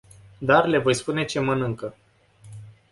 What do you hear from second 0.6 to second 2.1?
le voi spune ce mănâncă.